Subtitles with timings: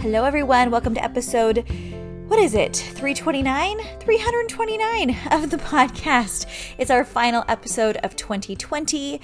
[0.00, 0.70] Hello, everyone.
[0.70, 1.68] Welcome to episode,
[2.28, 3.78] what is it, 329?
[3.98, 6.46] 329 of the podcast.
[6.78, 9.20] It's our final episode of 2020.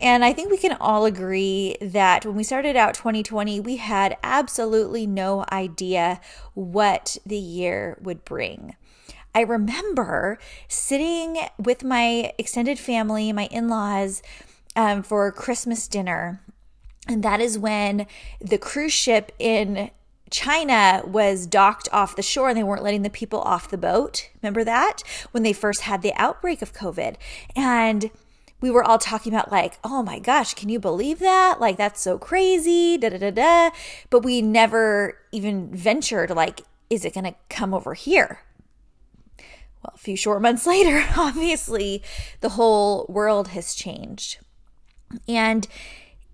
[0.00, 4.16] And I think we can all agree that when we started out 2020, we had
[4.22, 6.22] absolutely no idea
[6.54, 8.74] what the year would bring.
[9.34, 14.22] I remember sitting with my extended family, my in laws,
[14.74, 16.40] um, for Christmas dinner.
[17.06, 18.06] And that is when
[18.40, 19.90] the cruise ship in
[20.30, 24.28] China was docked off the shore and they weren't letting the people off the boat.
[24.42, 25.02] Remember that?
[25.30, 27.16] When they first had the outbreak of COVID.
[27.54, 28.10] And
[28.60, 31.60] we were all talking about, like, oh my gosh, can you believe that?
[31.60, 33.70] Like, that's so crazy, da da da da.
[34.10, 38.40] But we never even ventured, like, is it going to come over here?
[39.82, 42.02] Well, a few short months later, obviously,
[42.40, 44.38] the whole world has changed.
[45.28, 45.68] And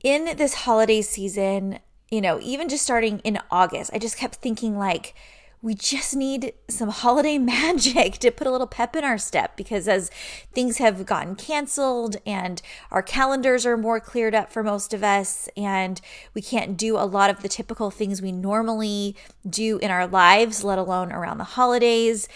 [0.03, 1.81] in this holiday season,
[2.13, 5.15] you know, even just starting in August, I just kept thinking like,
[5.63, 9.89] we just need some holiday magic to put a little pep in our step because
[9.89, 10.11] as
[10.53, 15.49] things have gotten canceled and our calendars are more cleared up for most of us
[15.57, 16.03] and
[16.35, 19.17] we can't do a lot of the typical things we normally
[19.49, 22.29] do in our lives, let alone around the holidays.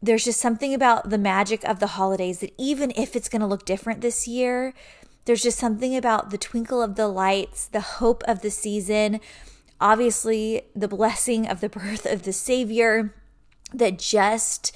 [0.00, 3.46] There's just something about the magic of the holidays that even if it's going to
[3.46, 4.72] look different this year,
[5.24, 9.20] there's just something about the twinkle of the lights, the hope of the season,
[9.80, 13.14] obviously, the blessing of the birth of the Savior
[13.72, 14.74] that just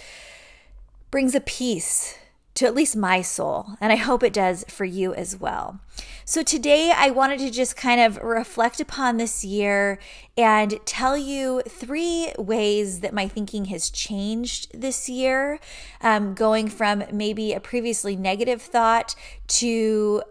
[1.11, 2.19] brings a peace
[2.59, 3.77] to at least my soul.
[3.81, 5.79] And I hope it does for you as well.
[6.25, 10.01] So today I wanted to just kind of reflect upon this year
[10.37, 15.61] and tell you three ways that my thinking has changed this year,
[16.01, 19.15] um, going from maybe a previously negative thought
[19.47, 20.23] to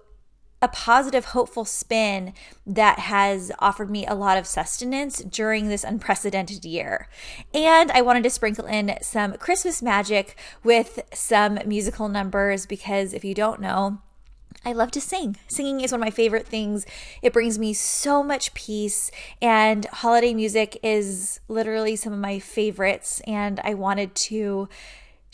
[0.62, 2.34] a positive, hopeful spin
[2.66, 7.08] that has offered me a lot of sustenance during this unprecedented year.
[7.54, 13.24] And I wanted to sprinkle in some Christmas magic with some musical numbers because if
[13.24, 14.00] you don't know,
[14.66, 15.38] I love to sing.
[15.48, 16.86] Singing is one of my favorite things.
[17.22, 23.22] It brings me so much peace, and holiday music is literally some of my favorites.
[23.28, 24.68] And I wanted to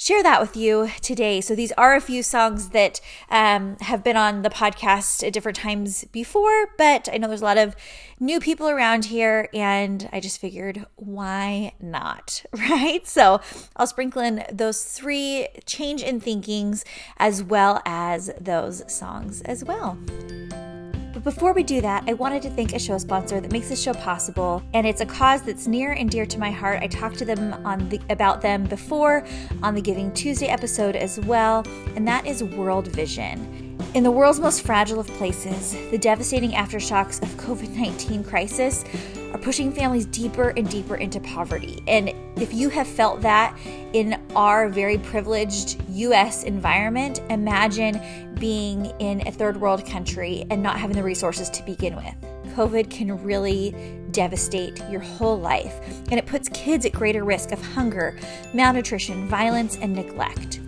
[0.04, 1.40] share that with you today.
[1.40, 3.00] So, these are a few songs that
[3.30, 7.46] um, have been on the podcast at different times before, but I know there's a
[7.46, 7.74] lot of
[8.20, 12.44] new people around here, and I just figured, why not?
[12.74, 13.08] Right?
[13.08, 13.40] So,
[13.76, 16.84] I'll sprinkle in those three change in thinkings
[17.18, 19.98] as well as those songs as well.
[21.24, 23.82] But before we do that, I wanted to thank a show sponsor that makes this
[23.82, 26.84] show possible, and it's a cause that's near and dear to my heart.
[26.84, 29.26] I talked to them on the, about them before
[29.62, 33.63] on the Giving Tuesday episode as well, and that is World Vision.
[33.94, 38.84] In the world's most fragile of places, the devastating aftershocks of COVID-19 crisis
[39.32, 41.84] are pushing families deeper and deeper into poverty.
[41.88, 42.12] And
[42.42, 43.58] if you have felt that
[43.94, 50.80] in our very privileged US environment, imagine being in a third world country and not
[50.80, 52.16] having the resources to begin with.
[52.56, 53.76] COVID can really
[54.12, 55.74] devastate your whole life,
[56.10, 58.20] and it puts kids at greater risk of hunger,
[58.54, 60.60] malnutrition, violence, and neglect.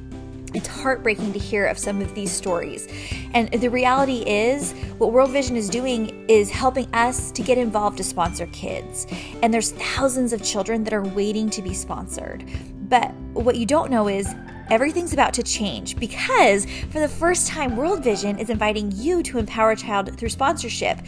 [0.56, 2.88] It's heartbreaking to hear of some of these stories.
[3.34, 7.98] And the reality is, what World Vision is doing is helping us to get involved
[7.98, 9.06] to sponsor kids.
[9.44, 12.46] And there's thousands of children that are waiting to be sponsored.
[12.90, 14.34] But what you don't know is
[14.70, 19.38] everything's about to change because for the first time, World Vision is inviting you to
[19.38, 21.00] empower a child through sponsorship.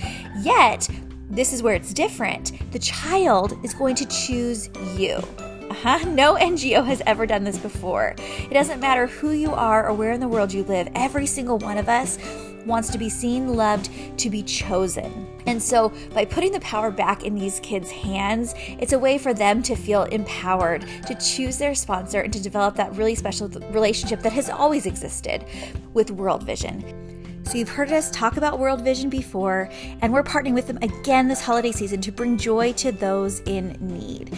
[0.42, 0.90] Yet,
[1.30, 2.52] this is where it's different.
[2.74, 5.22] The child is going to choose you.
[5.70, 6.10] Uh-huh.
[6.10, 8.16] No NGO has ever done this before.
[8.18, 11.60] It doesn't matter who you are or where in the world you live, every single
[11.60, 12.18] one of us
[12.66, 15.28] wants to be seen, loved, to be chosen.
[15.46, 19.34] And so, by putting the power back in these kids' hands, it's a way for
[19.34, 24.22] them to feel empowered to choose their sponsor and to develop that really special relationship
[24.22, 25.46] that has always existed
[25.94, 27.44] with World Vision.
[27.44, 29.70] So, you've heard us talk about World Vision before,
[30.02, 33.78] and we're partnering with them again this holiday season to bring joy to those in
[33.80, 34.38] need.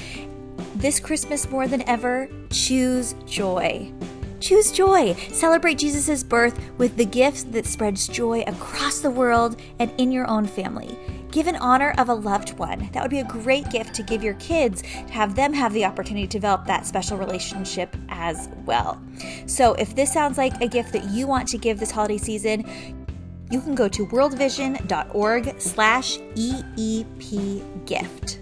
[0.80, 3.92] This Christmas, more than ever, choose joy.
[4.40, 5.14] Choose joy.
[5.30, 10.26] Celebrate Jesus' birth with the gift that spreads joy across the world and in your
[10.30, 10.98] own family.
[11.32, 12.90] Give in honor of a loved one.
[12.94, 15.84] That would be a great gift to give your kids to have them have the
[15.84, 19.02] opportunity to develop that special relationship as well.
[19.48, 23.06] So, if this sounds like a gift that you want to give this holiday season,
[23.52, 28.40] you can go to worldvision.org slash EEP gift.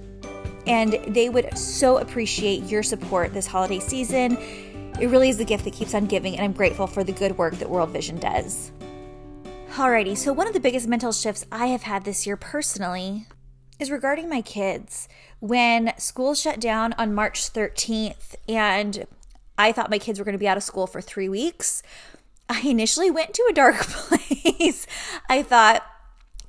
[0.67, 4.37] And they would so appreciate your support this holiday season.
[4.99, 7.37] It really is the gift that keeps on giving, and I'm grateful for the good
[7.37, 8.71] work that World Vision does.
[9.71, 13.27] Alrighty, so one of the biggest mental shifts I have had this year personally
[13.79, 15.07] is regarding my kids.
[15.39, 19.05] When school shut down on March 13th, and
[19.57, 21.83] I thought my kids were going to be out of school for three weeks,
[22.49, 24.87] I initially went to a dark place.
[25.29, 25.85] I thought,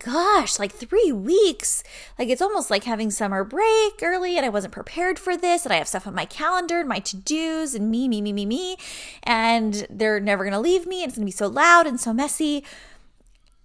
[0.09, 1.83] gosh, like three weeks.
[2.19, 5.65] Like it's almost like having summer break early, and I wasn't prepared for this.
[5.65, 8.33] And I have stuff on my calendar and my to dos, and me, me, me,
[8.33, 8.77] me, me.
[9.23, 11.03] And they're never going to leave me.
[11.03, 12.65] And it's going to be so loud and so messy.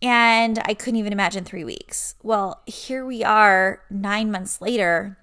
[0.01, 2.15] And I couldn't even imagine three weeks.
[2.21, 5.17] Well, here we are nine months later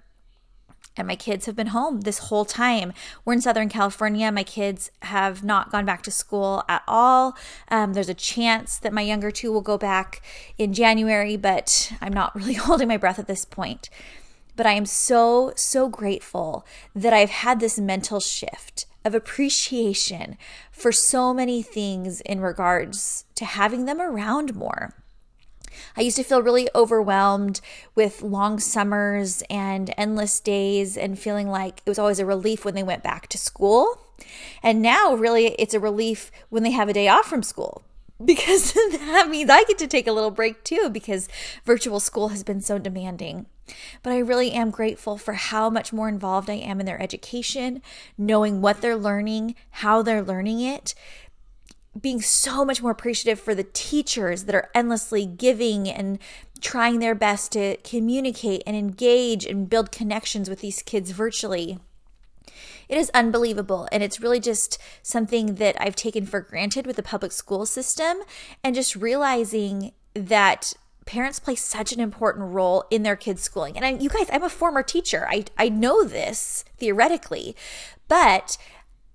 [0.97, 2.93] and my kids have been home this whole time.
[3.23, 4.31] We're in Southern California.
[4.31, 7.35] My kids have not gone back to school at all.
[7.69, 10.21] Um, there's a chance that my younger two will go back
[10.57, 13.89] in January, but I'm not really holding my breath at this point.
[14.55, 20.37] But I am so, so grateful that I've had this mental shift of appreciation
[20.71, 24.93] for so many things in regards to having them around more.
[25.95, 27.61] I used to feel really overwhelmed
[27.95, 32.75] with long summers and endless days and feeling like it was always a relief when
[32.75, 33.99] they went back to school.
[34.61, 37.83] And now, really, it's a relief when they have a day off from school
[38.25, 41.27] because that means I get to take a little break too because
[41.65, 43.47] virtual school has been so demanding.
[44.03, 47.81] But I really am grateful for how much more involved I am in their education,
[48.17, 50.93] knowing what they're learning, how they're learning it,
[51.99, 56.19] being so much more appreciative for the teachers that are endlessly giving and
[56.61, 61.79] trying their best to communicate and engage and build connections with these kids virtually.
[62.87, 63.87] It is unbelievable.
[63.91, 68.17] And it's really just something that I've taken for granted with the public school system
[68.63, 70.73] and just realizing that
[71.05, 73.75] parents play such an important role in their kids' schooling.
[73.75, 75.27] And I, you guys, I'm a former teacher.
[75.29, 77.55] I, I know this theoretically,
[78.07, 78.57] but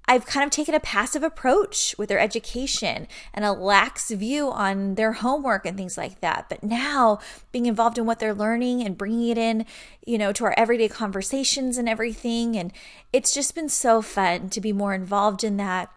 [0.08, 4.94] I've kind of taken a passive approach with their education and a lax view on
[4.94, 6.46] their homework and things like that.
[6.48, 7.18] But now
[7.50, 9.66] being involved in what they're learning and bringing it in,
[10.06, 12.56] you know, to our everyday conversations and everything.
[12.56, 12.72] And
[13.12, 15.90] it's just been so fun to be more involved in that.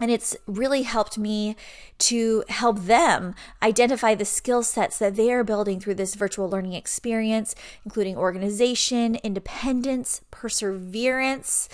[0.00, 1.56] And it's really helped me
[1.98, 6.74] to help them identify the skill sets that they are building through this virtual learning
[6.74, 11.68] experience, including organization, independence, perseverance,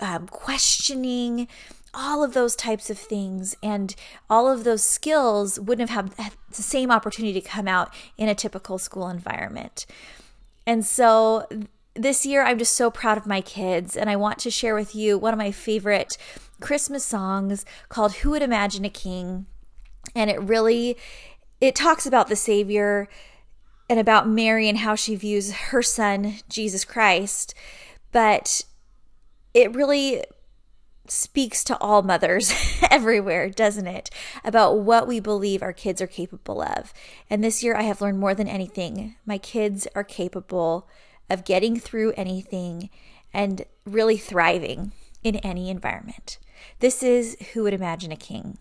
[0.00, 1.48] um, questioning,
[1.94, 3.94] all of those types of things and
[4.28, 8.34] all of those skills wouldn't have had the same opportunity to come out in a
[8.34, 9.86] typical school environment.
[10.66, 11.46] And so
[11.94, 14.94] this year I'm just so proud of my kids and I want to share with
[14.94, 16.16] you one of my favorite
[16.60, 19.46] Christmas songs called Who Would Imagine a King?
[20.14, 20.96] And it really
[21.60, 23.08] it talks about the savior
[23.90, 27.54] and about Mary and how she views her son Jesus Christ.
[28.12, 28.62] But
[29.54, 30.24] it really
[31.10, 32.52] speaks to all mothers
[32.90, 34.10] everywhere, doesn't it?
[34.44, 36.92] About what we believe our kids are capable of.
[37.30, 39.16] And this year, I have learned more than anything.
[39.24, 40.88] My kids are capable
[41.30, 42.90] of getting through anything
[43.32, 46.38] and really thriving in any environment.
[46.80, 48.58] This is Who Would Imagine a King?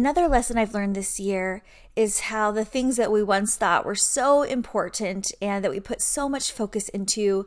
[0.00, 1.62] Another lesson I've learned this year
[1.94, 6.00] is how the things that we once thought were so important and that we put
[6.00, 7.46] so much focus into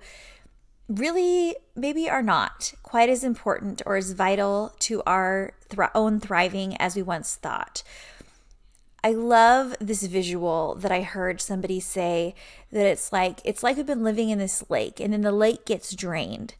[0.87, 5.53] really maybe are not quite as important or as vital to our
[5.95, 7.81] own thriving as we once thought.
[9.03, 12.35] I love this visual that I heard somebody say
[12.71, 15.65] that it's like it's like we've been living in this lake and then the lake
[15.65, 16.53] gets drained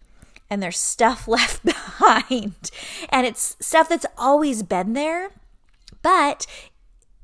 [0.49, 2.71] and there's stuff left behind
[3.09, 5.29] and it's stuff that's always been there
[6.03, 6.45] but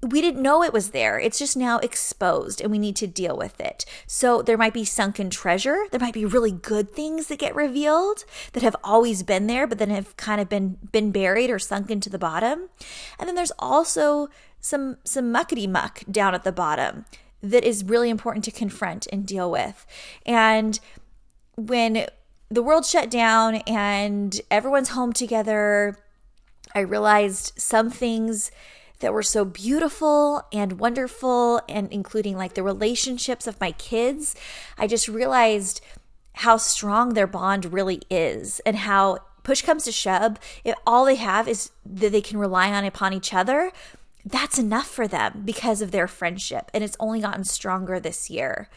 [0.02, 1.20] we didn't know it was there.
[1.20, 3.84] It's just now exposed and we need to deal with it.
[4.08, 5.86] So there might be sunken treasure.
[5.92, 9.78] There might be really good things that get revealed that have always been there, but
[9.78, 12.70] then have kind of been, been buried or sunk into the bottom.
[13.20, 14.30] And then there's also
[14.62, 17.04] some, some muckety muck down at the bottom
[17.44, 19.86] that is really important to confront and deal with.
[20.26, 20.80] And
[21.58, 22.06] when
[22.50, 25.98] the world shut down and everyone's home together,
[26.76, 28.52] I realized some things
[29.00, 34.36] that were so beautiful and wonderful, and including like the relationships of my kids.
[34.78, 35.82] I just realized
[36.34, 41.16] how strong their bond really is and how push comes to shove, if all they
[41.16, 43.72] have is that they can rely on upon each other,
[44.26, 46.70] that's enough for them because of their friendship.
[46.74, 48.70] And it's only gotten stronger this year.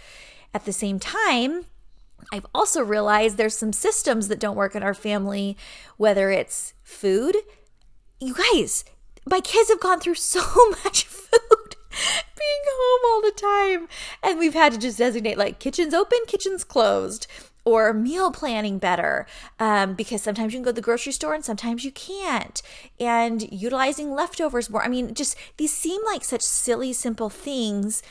[0.55, 1.67] At the same time,
[2.33, 5.57] I've also realized there's some systems that don't work in our family,
[5.97, 7.37] whether it's food.
[8.23, 8.85] You guys,
[9.27, 10.41] my kids have gone through so
[10.85, 13.89] much food being home all the time.
[14.23, 17.27] And we've had to just designate like kitchen's open, kitchen's closed,
[17.65, 19.27] or meal planning better.
[19.59, 22.63] Um, because sometimes you can go to the grocery store and sometimes you can't.
[23.01, 24.85] And utilizing leftovers more.
[24.85, 28.05] I mean, just these seem like such silly, simple things.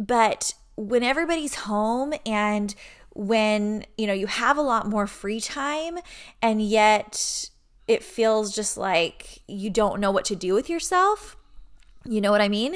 [0.00, 2.74] But when everybody's home and
[3.14, 6.00] when you know you have a lot more free time
[6.42, 7.48] and yet
[7.86, 11.36] it feels just like you don't know what to do with yourself.
[12.04, 12.74] You know what I mean?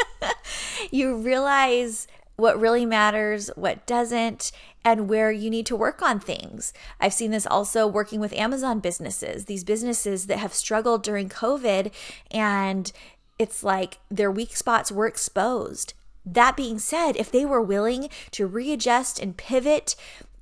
[0.90, 2.06] you realize
[2.36, 4.50] what really matters, what doesn't,
[4.84, 6.72] and where you need to work on things.
[7.00, 11.92] I've seen this also working with Amazon businesses, these businesses that have struggled during COVID,
[12.30, 12.90] and
[13.38, 15.94] it's like their weak spots were exposed.
[16.26, 19.94] That being said, if they were willing to readjust and pivot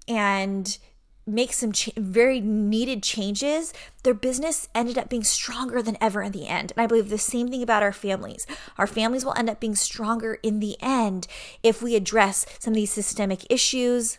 [0.08, 0.78] and
[1.26, 6.32] make some ch- very needed changes, their business ended up being stronger than ever in
[6.32, 6.72] the end.
[6.72, 8.46] And I believe the same thing about our families.
[8.78, 11.26] Our families will end up being stronger in the end
[11.62, 14.18] if we address some of these systemic issues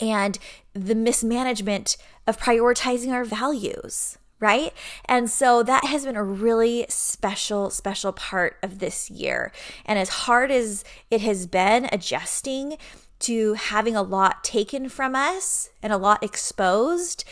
[0.00, 0.38] and
[0.74, 4.18] the mismanagement of prioritizing our values.
[4.40, 4.72] Right.
[5.06, 9.50] And so that has been a really special, special part of this year.
[9.84, 12.78] And as hard as it has been adjusting,
[13.20, 17.24] to having a lot taken from us and a lot exposed,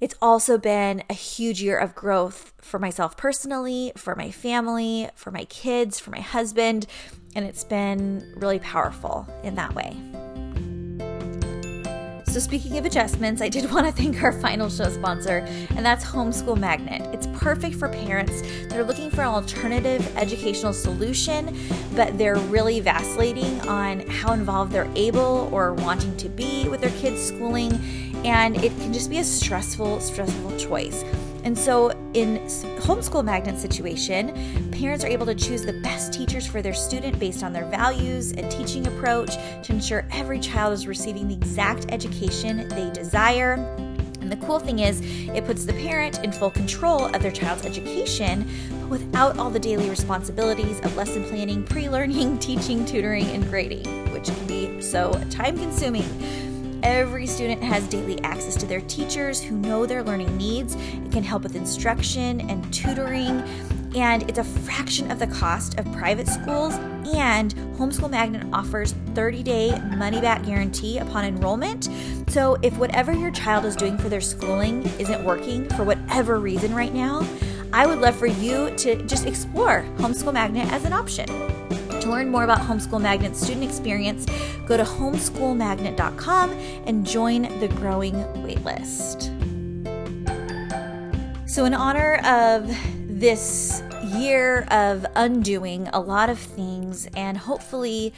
[0.00, 5.30] it's also been a huge year of growth for myself personally, for my family, for
[5.30, 6.86] my kids, for my husband,
[7.36, 9.96] and it's been really powerful in that way.
[12.30, 15.38] So, speaking of adjustments, I did want to thank our final show sponsor,
[15.70, 17.12] and that's Homeschool Magnet.
[17.12, 21.58] It's perfect for parents that are looking for an alternative educational solution,
[21.96, 26.96] but they're really vacillating on how involved they're able or wanting to be with their
[27.00, 27.72] kids' schooling,
[28.24, 31.02] and it can just be a stressful, stressful choice.
[31.44, 32.38] And so, in
[32.80, 37.42] homeschool magnet situation, parents are able to choose the best teachers for their student based
[37.42, 42.68] on their values and teaching approach to ensure every child is receiving the exact education
[42.68, 43.54] they desire.
[44.20, 45.00] And the cool thing is,
[45.34, 48.48] it puts the parent in full control of their child's education,
[48.80, 54.12] but without all the daily responsibilities of lesson planning, pre learning, teaching, tutoring, and grading,
[54.12, 56.04] which can be so time consuming.
[56.82, 61.22] Every student has daily access to their teachers who know their learning needs and can
[61.22, 63.42] help with instruction and tutoring.
[63.94, 66.74] And it's a fraction of the cost of private schools.
[67.12, 71.88] And Homeschool Magnet offers 30 day money back guarantee upon enrollment.
[72.28, 76.74] So, if whatever your child is doing for their schooling isn't working for whatever reason
[76.74, 77.26] right now,
[77.72, 81.26] I would love for you to just explore Homeschool Magnet as an option.
[82.10, 84.26] Learn more about Homeschool Magnet's student experience,
[84.66, 89.30] go to homeschoolmagnet.com and join the growing waitlist.
[91.48, 92.68] So, in honor of
[93.06, 98.12] this year of undoing a lot of things and hopefully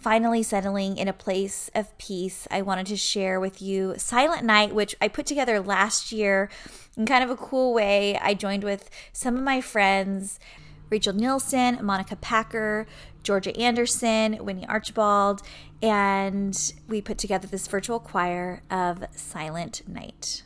[0.00, 4.74] finally settling in a place of peace, I wanted to share with you Silent Night,
[4.74, 6.48] which I put together last year
[6.96, 8.16] in kind of a cool way.
[8.16, 10.38] I joined with some of my friends.
[10.94, 12.86] Rachel Nielsen, Monica Packer,
[13.24, 15.42] Georgia Anderson, Winnie Archibald,
[15.82, 20.44] and we put together this virtual choir of Silent Night.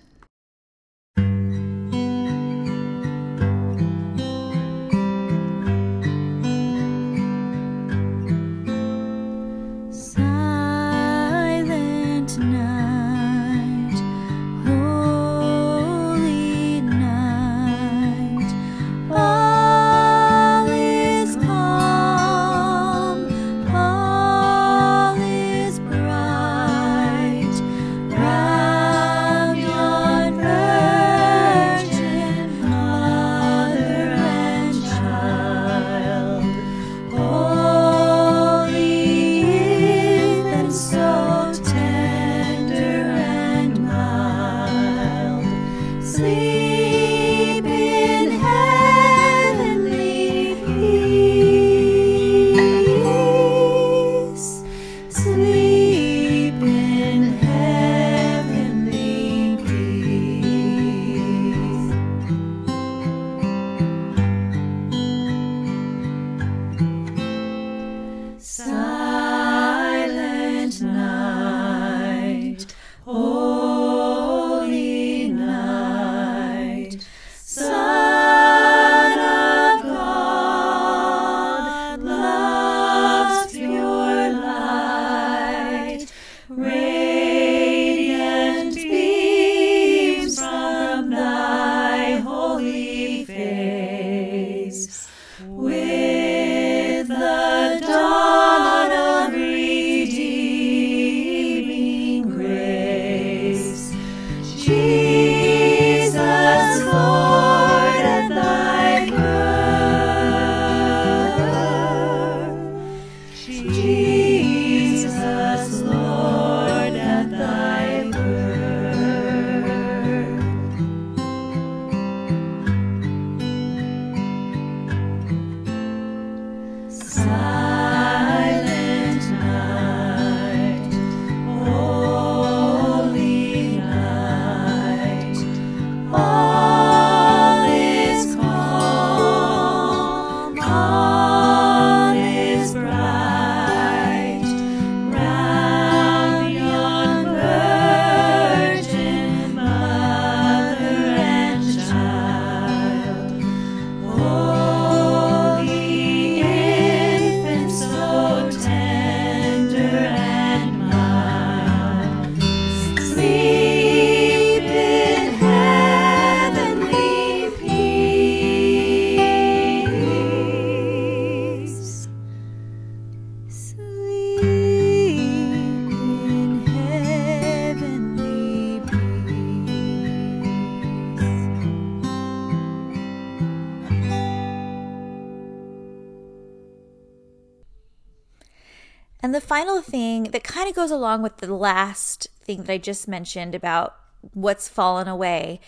[189.58, 193.56] Final thing that kind of goes along with the last thing that I just mentioned
[193.56, 193.96] about
[194.32, 195.58] what's fallen away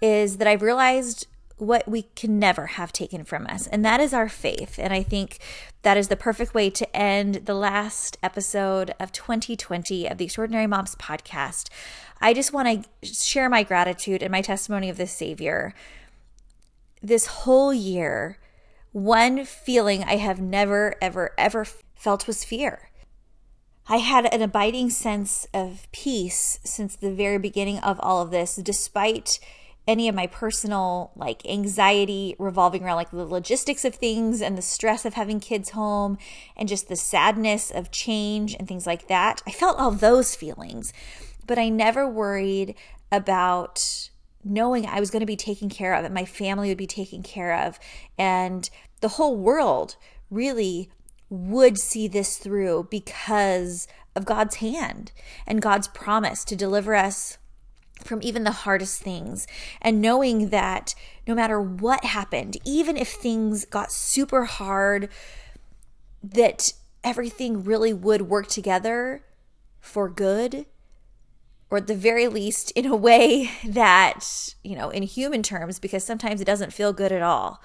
[0.00, 1.26] is that I've realized
[1.58, 4.78] what we can never have taken from us, and that is our faith.
[4.78, 5.40] And I think
[5.82, 10.66] that is the perfect way to end the last episode of 2020 of the Extraordinary
[10.66, 11.68] Moms podcast.
[12.22, 15.74] I just want to share my gratitude and my testimony of the Savior.
[17.02, 18.38] This whole year,
[18.92, 22.88] one feeling I have never, ever, ever felt was fear.
[23.86, 28.56] I had an abiding sense of peace since the very beginning of all of this,
[28.56, 29.38] despite
[29.86, 34.62] any of my personal like anxiety revolving around like the logistics of things and the
[34.62, 36.16] stress of having kids home
[36.56, 39.42] and just the sadness of change and things like that.
[39.46, 40.94] I felt all those feelings,
[41.46, 42.74] but I never worried
[43.12, 44.08] about
[44.42, 47.22] knowing I was going to be taken care of and my family would be taken
[47.22, 47.78] care of
[48.16, 48.68] and
[49.00, 49.96] the whole world
[50.30, 50.90] really
[51.28, 55.12] would see this through because of God's hand
[55.46, 57.38] and God's promise to deliver us
[58.02, 59.46] from even the hardest things.
[59.80, 60.94] And knowing that
[61.26, 65.08] no matter what happened, even if things got super hard,
[66.22, 69.24] that everything really would work together
[69.80, 70.66] for good
[71.70, 76.04] or at the very least in a way that, you know, in human terms, because
[76.04, 77.62] sometimes it doesn't feel good at all,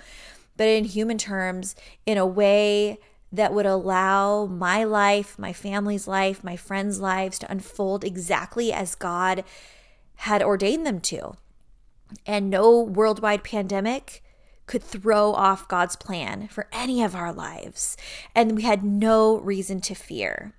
[0.57, 2.99] but in human terms, in a way
[3.31, 8.95] that would allow my life, my family's life, my friends' lives to unfold exactly as
[8.95, 9.43] God
[10.15, 11.33] had ordained them to.
[12.25, 14.23] And no worldwide pandemic
[14.65, 17.97] could throw off God's plan for any of our lives.
[18.35, 20.53] And we had no reason to fear.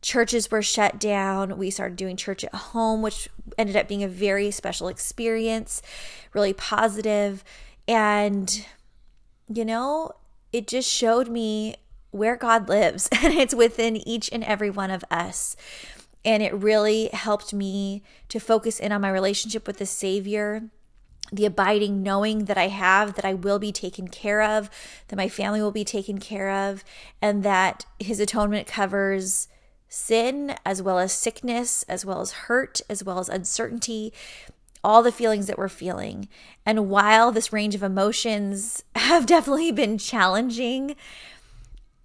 [0.00, 1.56] Churches were shut down.
[1.56, 5.82] We started doing church at home, which ended up being a very special experience,
[6.34, 7.42] really positive.
[7.88, 8.66] And,
[9.52, 10.12] you know,
[10.54, 11.74] it just showed me
[12.12, 15.56] where God lives, and it's within each and every one of us.
[16.24, 20.70] And it really helped me to focus in on my relationship with the Savior,
[21.32, 24.70] the abiding knowing that I have that I will be taken care of,
[25.08, 26.84] that my family will be taken care of,
[27.20, 29.48] and that His atonement covers
[29.88, 34.12] sin as well as sickness, as well as hurt, as well as uncertainty,
[34.84, 36.28] all the feelings that we're feeling.
[36.64, 40.94] And while this range of emotions have definitely been challenging,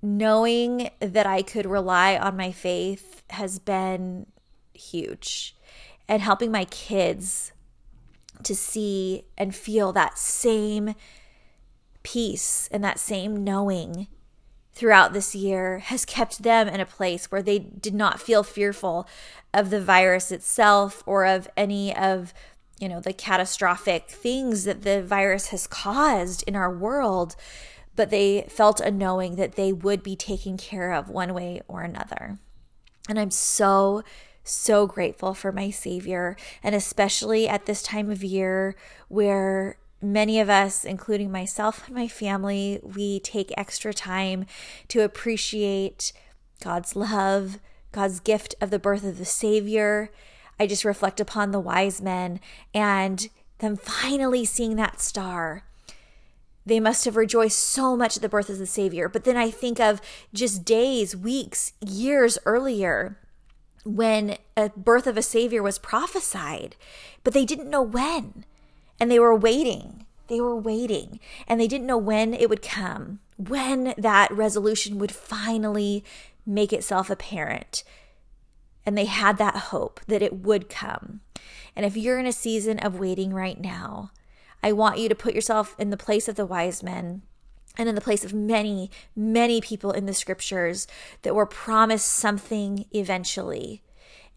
[0.01, 4.25] knowing that I could rely on my faith has been
[4.73, 5.55] huge.
[6.07, 7.51] And helping my kids
[8.41, 10.95] to see and feel that same
[12.01, 14.07] peace and that same knowing
[14.73, 19.07] throughout this year has kept them in a place where they did not feel fearful
[19.53, 22.33] of the virus itself or of any of
[22.79, 27.35] you know, the catastrophic things that the virus has caused in our world,
[27.95, 31.81] but they felt a knowing that they would be taken care of one way or
[31.81, 32.39] another.
[33.09, 34.03] And I'm so,
[34.43, 38.75] so grateful for my Savior, and especially at this time of year
[39.09, 44.45] where many of us, including myself and my family, we take extra time
[44.87, 46.13] to appreciate
[46.63, 47.59] God's love,
[47.91, 50.11] God's gift of the birth of the Savior,
[50.59, 52.39] I just reflect upon the wise men
[52.73, 55.63] and them finally seeing that star.
[56.65, 59.07] They must have rejoiced so much at the birth of the Savior.
[59.07, 60.01] But then I think of
[60.33, 63.17] just days, weeks, years earlier
[63.85, 66.75] when a birth of a Savior was prophesied,
[67.23, 68.45] but they didn't know when.
[68.99, 70.05] And they were waiting.
[70.27, 71.19] They were waiting.
[71.47, 76.03] And they didn't know when it would come, when that resolution would finally
[76.45, 77.83] make itself apparent
[78.85, 81.21] and they had that hope that it would come.
[81.75, 84.11] And if you're in a season of waiting right now,
[84.61, 87.21] I want you to put yourself in the place of the wise men
[87.77, 90.87] and in the place of many, many people in the scriptures
[91.21, 93.81] that were promised something eventually.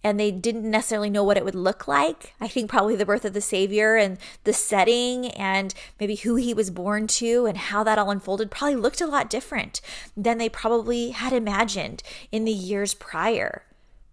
[0.05, 2.35] And they didn't necessarily know what it would look like.
[2.40, 6.55] I think probably the birth of the Savior and the setting and maybe who he
[6.55, 9.81] was born to and how that all unfolded probably looked a lot different
[10.16, 12.02] than they probably had imagined
[12.33, 13.62] in the years prior.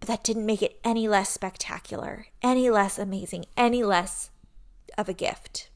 [0.00, 4.30] But that didn't make it any less spectacular, any less amazing, any less
[4.96, 5.68] of a gift.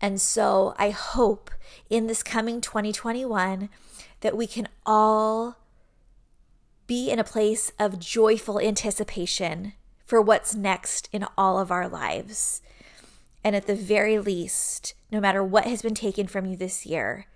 [0.00, 1.50] And so I hope
[1.90, 3.68] in this coming 2021
[4.20, 5.56] that we can all
[6.86, 9.72] be in a place of joyful anticipation
[10.04, 12.60] for what's next in all of our lives.
[13.44, 17.26] And at the very least, no matter what has been taken from you this year,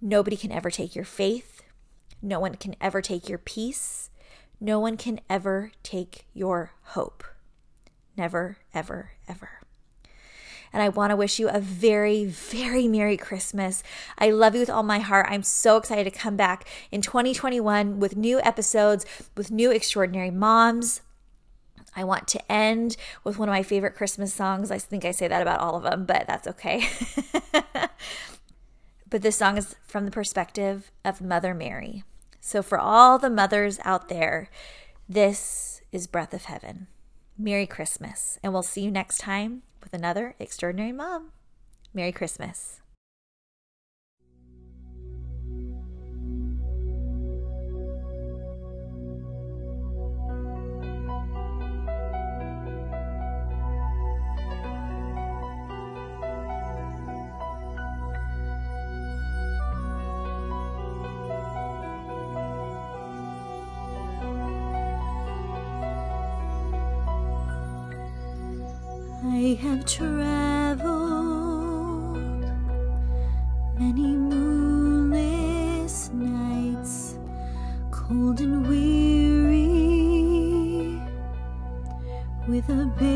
[0.00, 1.53] nobody can ever take your faith
[2.24, 4.08] no one can ever take your peace.
[4.58, 7.22] No one can ever take your hope.
[8.16, 9.60] Never, ever, ever.
[10.72, 13.82] And I want to wish you a very, very Merry Christmas.
[14.18, 15.26] I love you with all my heart.
[15.28, 19.04] I'm so excited to come back in 2021 with new episodes,
[19.36, 21.02] with new extraordinary moms.
[21.94, 24.70] I want to end with one of my favorite Christmas songs.
[24.70, 26.88] I think I say that about all of them, but that's okay.
[29.10, 32.02] but this song is from the perspective of Mother Mary.
[32.46, 34.50] So, for all the mothers out there,
[35.08, 36.88] this is Breath of Heaven.
[37.38, 38.38] Merry Christmas.
[38.42, 41.32] And we'll see you next time with another extraordinary mom.
[41.94, 42.82] Merry Christmas.
[69.86, 70.96] Traveled
[73.78, 77.18] many moonless nights
[77.90, 79.68] cold and weary,
[82.48, 83.13] with a babe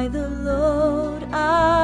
[0.00, 1.22] by the Lord.
[1.30, 1.79] I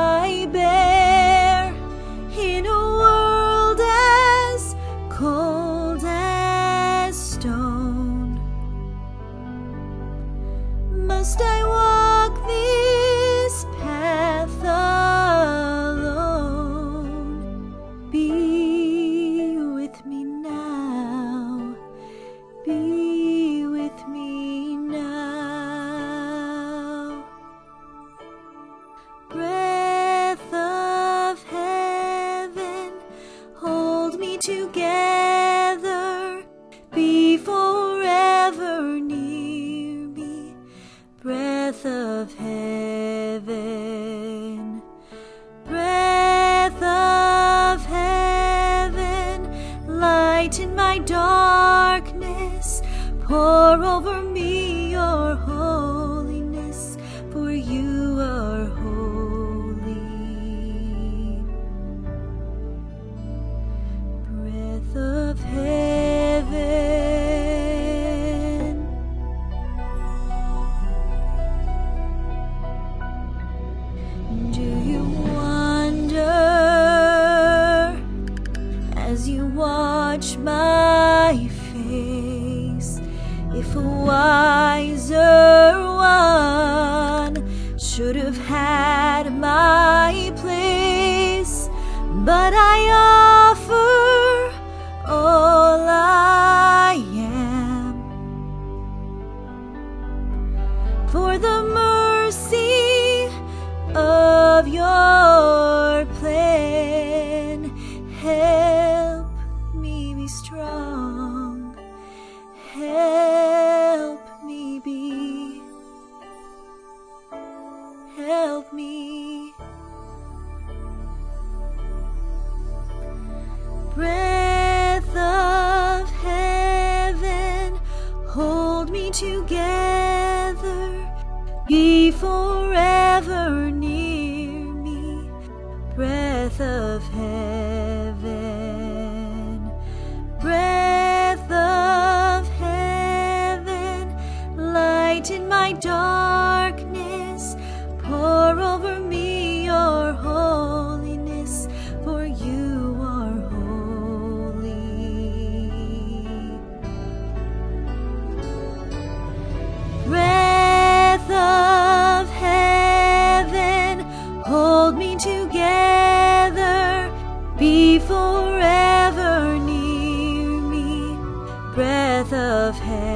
[172.67, 173.16] of heaven,